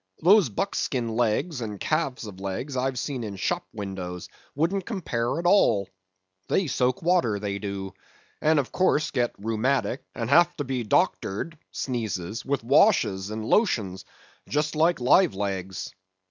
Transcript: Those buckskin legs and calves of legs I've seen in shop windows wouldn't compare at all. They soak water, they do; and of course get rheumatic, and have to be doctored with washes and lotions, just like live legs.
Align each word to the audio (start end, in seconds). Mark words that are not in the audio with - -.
Those 0.23 0.49
buckskin 0.49 1.09
legs 1.09 1.61
and 1.61 1.79
calves 1.79 2.25
of 2.25 2.39
legs 2.39 2.75
I've 2.75 2.97
seen 2.97 3.23
in 3.23 3.35
shop 3.35 3.67
windows 3.71 4.29
wouldn't 4.55 4.87
compare 4.87 5.37
at 5.37 5.45
all. 5.45 5.89
They 6.47 6.65
soak 6.65 7.03
water, 7.03 7.37
they 7.37 7.59
do; 7.59 7.93
and 8.41 8.57
of 8.57 8.71
course 8.71 9.11
get 9.11 9.35
rheumatic, 9.37 10.03
and 10.15 10.27
have 10.31 10.57
to 10.57 10.63
be 10.63 10.81
doctored 10.83 11.55
with 12.45 12.63
washes 12.63 13.29
and 13.29 13.45
lotions, 13.45 14.03
just 14.49 14.75
like 14.75 14.99
live 14.99 15.35
legs. 15.35 15.91